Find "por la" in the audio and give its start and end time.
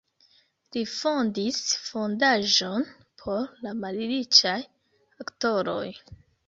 3.23-3.77